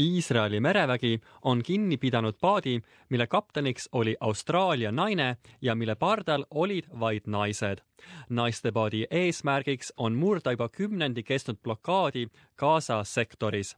Iisraeli 0.00 0.60
merevägi 0.60 1.20
on 1.42 1.62
kinni 1.62 1.96
pidanud 1.96 2.34
paadi, 2.40 2.80
mille 3.08 3.26
kapteniks 3.26 3.88
oli 3.92 4.16
Austraalia 4.20 4.92
naine 4.92 5.36
ja 5.62 5.74
mille 5.74 5.94
pardal 5.94 6.44
olid 6.50 6.84
vaid 7.00 7.26
naised. 7.26 7.78
naistepaadi 8.28 9.06
eesmärgiks 9.10 9.92
on 9.96 10.12
murda 10.12 10.52
juba 10.52 10.68
kümnendi 10.68 11.22
kestnud 11.22 11.56
blokaadi 11.62 12.26
Gaza 12.56 13.04
sektoris. 13.04 13.76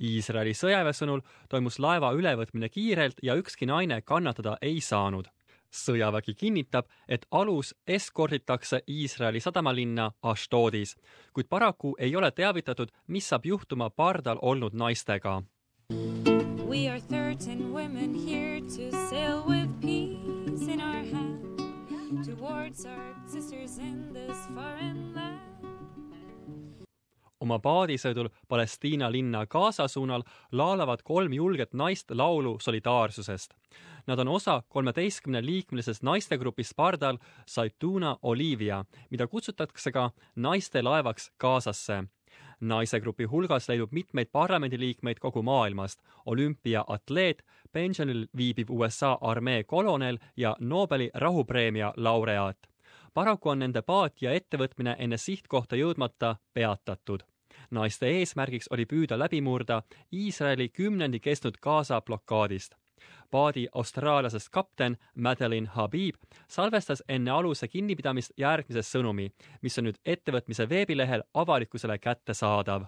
Iisraeli 0.00 0.52
sõjaväe 0.52 0.92
sõnul 0.92 1.22
toimus 1.48 1.78
laeva 1.78 2.12
ülevõtmine 2.12 2.68
kiirelt 2.68 3.22
ja 3.22 3.34
ükski 3.34 3.66
naine 3.66 4.02
kannatada 4.02 4.56
ei 4.62 4.80
saanud 4.80 5.30
sõjavägi 5.72 6.34
kinnitab, 6.34 6.84
et 7.08 7.26
alus 7.30 7.74
eskorditakse 7.86 8.82
Iisraeli 8.88 9.40
sadamalinna 9.40 10.10
Ashdodis, 10.22 10.96
kuid 11.32 11.48
paraku 11.48 11.94
ei 11.98 12.16
ole 12.16 12.30
teavitatud, 12.30 12.92
mis 13.06 13.28
saab 13.28 13.46
juhtuma 13.46 13.90
pardal 13.90 14.38
olnud 14.42 14.74
naistega. 14.74 15.42
We 16.68 16.88
are 16.88 17.00
thirteen 17.00 17.72
women 17.72 18.14
here 18.14 18.60
to 18.60 19.08
sail 19.10 19.44
with 19.46 19.68
peace 19.80 20.68
in 20.68 20.80
our 20.80 21.04
hand 21.04 22.24
towards 22.24 22.86
our 22.86 23.14
sisters 23.26 23.78
in 23.78 24.12
this 24.12 24.36
foreign 24.54 25.14
land. 25.14 25.52
oma 27.42 27.58
paadisõidul 27.58 28.28
Palestiina 28.48 29.08
linna 29.10 29.46
Gaza 29.50 29.88
suunal 29.90 30.22
laulavad 30.52 31.02
kolm 31.02 31.32
julget 31.34 31.72
naist 31.74 32.10
laulu 32.14 32.56
solidaarsusest. 32.62 33.54
Nad 34.06 34.18
on 34.18 34.28
osa 34.28 34.62
kolmeteistkümne 34.68 35.42
liikmelisest 35.46 36.02
naistegrupist 36.02 36.76
pardal 36.76 37.18
Saituna 37.46 38.16
Olivia, 38.22 38.84
mida 39.10 39.26
kutsutakse 39.26 39.92
ka 39.92 40.10
naiste 40.36 40.82
laevaks 40.82 41.32
Gazasse 41.38 42.04
naisegrupi 42.62 43.24
hulgas 43.24 43.68
leidub 43.68 43.92
mitmeid 43.92 44.30
parlamendiliikmeid 44.32 45.18
kogu 45.20 45.42
maailmast, 45.42 46.00
olümpiaatleet, 46.26 47.42
pensionil 47.72 48.26
viibiv 48.36 48.70
USA 48.70 49.18
armee 49.20 49.64
kolonel 49.64 50.18
ja 50.36 50.56
Nobeli 50.60 51.10
rahupreemia 51.14 51.92
laureaat. 51.96 52.58
paraku 53.14 53.48
on 53.48 53.58
nende 53.58 53.82
paat 53.82 54.22
ja 54.22 54.32
ettevõtmine 54.32 54.96
enne 54.98 55.16
sihtkohta 55.16 55.76
jõudmata 55.76 56.36
peatatud. 56.54 57.20
Naiste 57.70 58.06
eesmärgiks 58.06 58.68
oli 58.70 58.86
püüda 58.86 59.18
läbi 59.18 59.40
murda 59.40 59.82
Iisraeli 60.12 60.68
kümnendi 60.68 61.20
kestnud 61.20 61.58
Gaza 61.60 62.00
blokaadist 62.00 62.81
paadi 63.30 63.66
austraallasest 63.74 64.48
kapten 64.50 64.96
Madeline 65.14 65.66
Habib 65.66 66.14
salvestas 66.48 67.02
enne 67.08 67.30
aluse 67.30 67.68
kinnipidamist 67.68 68.32
järgmise 68.36 68.82
sõnumi, 68.86 69.30
mis 69.62 69.78
on 69.78 69.88
nüüd 69.88 70.00
ettevõtmise 70.04 70.68
veebilehel 70.68 71.22
avalikkusele 71.34 71.98
kättesaadav. 71.98 72.84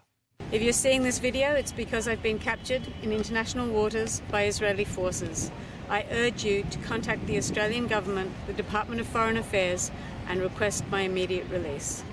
If 0.52 0.62
you're 0.62 0.72
seeing 0.72 1.04
this 1.04 1.22
video, 1.22 1.54
it's 1.56 1.72
because 1.72 2.10
I've 2.10 2.22
been 2.22 2.38
captured 2.38 2.82
in 3.02 3.12
international 3.12 3.70
waters 3.70 4.22
by 4.30 4.46
Israeli 4.46 4.84
forces. 4.84 5.50
I 5.88 6.04
urge 6.10 6.44
you 6.44 6.64
to 6.70 6.78
contact 6.88 7.26
the 7.26 7.38
Australian 7.38 7.88
government, 7.88 8.30
the 8.46 8.56
Department 8.56 9.00
of 9.00 9.06
Foreign 9.06 9.36
Affairs 9.36 9.92
and 10.28 10.40
request 10.40 10.84
my 10.90 11.02
immediate 11.02 11.46
release. 11.50 12.04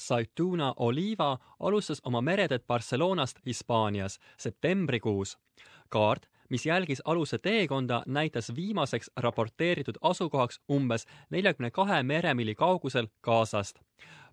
Saituna 0.00 0.74
Oliva 0.76 1.38
alustas 1.60 2.00
oma 2.04 2.20
mereteed 2.20 2.64
Barcelonast 2.66 3.36
Hispaanias 3.46 4.18
septembrikuus. 4.38 5.36
kaart 5.90 6.26
mis 6.50 6.66
jälgis 6.66 7.02
aluse 7.04 7.38
teekonda, 7.38 8.02
näitas 8.06 8.52
viimaseks 8.56 9.10
raporteeritud 9.16 9.94
asukohaks 10.00 10.60
umbes 10.72 11.06
neljakümne 11.30 11.70
kahe 11.70 12.02
meremiili 12.02 12.54
kaugusel 12.54 13.06
Gazast. 13.22 13.78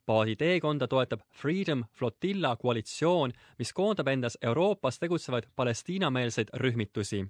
paadi 0.05 0.35
teekonda 0.35 0.87
toetab 0.87 1.19
Freedom 1.33 1.83
Flotilla 1.93 2.55
koalitsioon, 2.55 3.31
mis 3.57 3.73
koondab 3.73 4.07
endas 4.07 4.37
Euroopas 4.41 4.99
tegutsevaid 4.99 5.43
Palestiina-meelseid 5.55 6.47
rühmitusi 6.53 7.27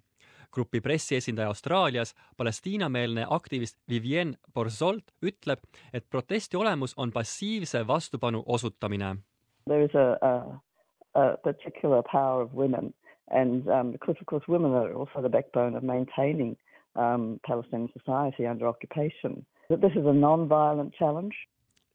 grupi 0.51 0.81
pressiesindaja 0.81 1.47
Austraalias, 1.47 2.15
Palestiina-meelne 2.37 3.25
aktivist 3.29 3.77
Vivienne 3.89 4.37
Borzolt 4.53 5.03
ütleb, 5.21 5.59
et 5.93 6.05
protesti 6.09 6.57
olemus 6.57 6.93
on 6.97 7.11
passiivse 7.11 7.87
vastupanu 7.87 8.43
osutamine. 8.45 9.15
There 9.67 9.83
is 9.83 9.95
a, 9.95 10.27
a, 10.27 10.59
a 11.21 11.37
particular 11.43 12.03
power 12.11 12.41
of 12.43 12.53
women 12.53 12.93
And 13.29 13.67
um, 13.67 13.91
because, 13.91 14.15
of 14.21 14.25
course, 14.25 14.47
women 14.47 14.71
are 14.71 14.93
also 14.93 15.21
the 15.21 15.29
backbone 15.29 15.75
of 15.75 15.83
maintaining 15.83 16.55
um, 16.95 17.39
Palestinian 17.45 17.89
society 17.97 18.47
under 18.47 18.67
occupation. 18.67 19.45
That 19.69 19.81
this 19.81 19.95
is 19.95 20.05
a 20.05 20.13
non-violent 20.13 20.93
challenge. 20.95 21.35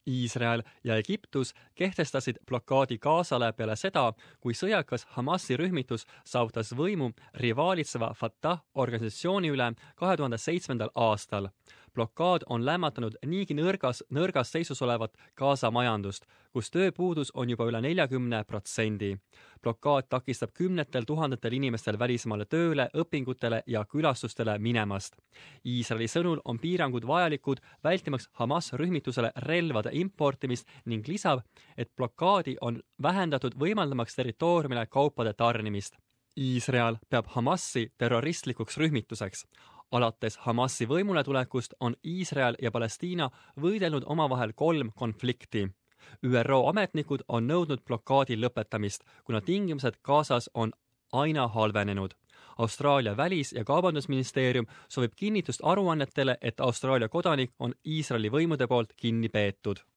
Iisrael 0.07 0.63
ja 0.85 0.97
Egiptus 0.97 1.55
kehtestasid 1.75 2.37
blokaadi 2.47 2.99
Gazale 2.99 3.53
peale 3.53 3.77
seda, 3.77 4.13
kui 4.41 4.55
sõjakas 4.55 5.07
Hamasi 5.15 5.57
rühmitus 5.57 6.07
saavutas 6.27 6.73
võimu 6.75 7.13
rivaalitseva 7.39 8.11
Fatah 8.19 8.65
organisatsiooni 8.75 9.53
üle 9.55 9.69
kahe 9.95 10.17
tuhande 10.19 10.39
seitsmendal 10.43 10.91
aastal 10.95 11.53
blokaad 11.95 12.43
on 12.47 12.65
lämmatanud 12.67 13.17
niigi 13.27 13.55
nõrgas, 13.55 14.03
nõrgas 14.11 14.53
seisus 14.53 14.83
olevat 14.83 15.17
Gaza 15.37 15.71
majandust, 15.71 16.27
kus 16.53 16.71
tööpuudus 16.71 17.33
on 17.35 17.51
juba 17.51 17.67
üle 17.71 17.81
neljakümne 17.81 18.45
protsendi. 18.45 19.17
blokaad 19.63 20.09
takistab 20.09 20.51
kümnetel 20.53 21.05
tuhandetel 21.05 21.53
inimestel 21.53 21.99
välismaale 21.99 22.45
tööle, 22.45 22.89
õpingutele 22.95 23.63
ja 23.67 23.85
külastustele 23.85 24.59
minemast. 24.59 25.17
Iisraeli 25.67 26.09
sõnul 26.09 26.41
on 26.45 26.59
piirangud 26.59 27.07
vajalikud 27.07 27.61
vältimaks 27.85 28.29
Hamas 28.33 28.73
rühmitusele 28.73 29.33
relvade 29.37 29.91
importimist 29.93 30.69
ning 30.85 31.09
lisab, 31.09 31.43
et 31.77 31.91
blokaadi 31.97 32.57
on 32.61 32.83
vähendatud 33.03 33.55
võimaldamaks 33.55 34.15
territooriumile 34.15 34.87
kaupade 34.87 35.33
tarnimist 35.33 35.97
Iisrael 36.37 36.97
peab 37.11 37.27
Hamasi 37.35 37.93
terroristlikuks 37.99 38.79
rühmituseks 38.81 39.45
alates 39.93 40.37
Hamasi 40.37 40.87
võimuletulekust 40.89 41.75
on 41.81 41.97
Iisrael 42.05 42.57
ja 42.63 42.71
Palestiina 42.71 43.31
võidelnud 43.61 44.05
omavahel 44.07 44.53
kolm 44.53 44.91
konflikti. 44.97 45.69
ÜRO 46.25 46.69
ametnikud 46.69 47.23
on 47.29 47.47
nõudnud 47.47 47.85
blokaadi 47.87 48.37
lõpetamist, 48.37 49.05
kuna 49.25 49.41
tingimused 49.41 50.01
Gazas 50.03 50.51
on 50.55 50.73
aina 51.13 51.49
halvenenud. 51.49 52.15
Austraalia 52.59 53.17
välis- 53.17 53.53
ja 53.53 53.65
kaubandusministeerium 53.65 54.67
soovib 54.89 55.13
kinnitust 55.17 55.61
aruannetele, 55.63 56.37
et 56.41 56.61
Austraalia 56.61 57.09
kodanik 57.09 57.53
on 57.59 57.75
Iisraeli 57.87 58.31
võimude 58.31 58.67
poolt 58.67 58.93
kinni 58.97 59.29
peetud 59.29 59.85